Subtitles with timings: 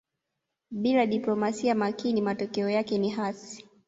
[0.71, 3.67] Bila diplomasia makini matokeo yake ni hasi